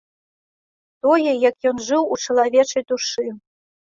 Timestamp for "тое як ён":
1.05-1.77